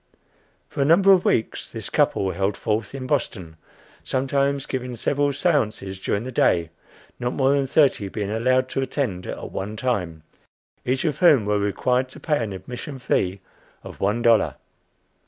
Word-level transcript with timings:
For 0.67 0.81
a 0.81 0.85
number 0.85 1.11
of 1.13 1.25
weeks 1.25 1.69
this 1.71 1.91
couple 1.91 2.31
held 2.31 2.57
forth 2.57 2.95
in 2.95 3.05
Boston, 3.05 3.55
sometimes 4.03 4.65
giving 4.65 4.95
several 4.95 5.29
séances 5.29 6.03
during 6.03 6.23
the 6.23 6.31
day, 6.31 6.71
not 7.19 7.33
more 7.33 7.51
than 7.51 7.67
thirty 7.67 8.07
being 8.09 8.31
allowed 8.31 8.67
to 8.69 8.81
attend 8.81 9.27
at 9.27 9.51
one 9.51 9.77
time, 9.77 10.23
each 10.85 11.05
of 11.05 11.19
whom 11.19 11.45
were 11.45 11.59
required 11.59 12.09
to 12.09 12.19
pay 12.19 12.43
an 12.43 12.51
admission 12.51 12.97
fee 12.97 13.41
of 13.83 13.99
one 13.99 14.23
dollar. 14.23 14.55